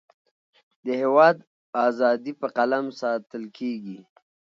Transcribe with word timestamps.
د 0.85 0.87
هیواد 1.01 1.37
اذادی 1.85 2.33
په 2.41 2.47
قلم 2.57 2.85
ساتلکیږی 2.99 3.99